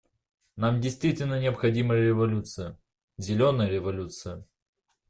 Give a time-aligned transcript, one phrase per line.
[0.55, 2.75] Нам действительно необходима революция—
[3.17, 4.47] «зеленая революция».